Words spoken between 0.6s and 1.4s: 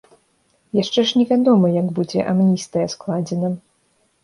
Яшчэ ж не